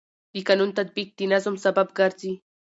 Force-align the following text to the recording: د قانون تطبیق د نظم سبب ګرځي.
د 0.33 0.35
قانون 0.47 0.69
تطبیق 0.79 1.09
د 1.15 1.19
نظم 1.31 1.55
سبب 1.65 1.87
ګرځي. 1.97 2.33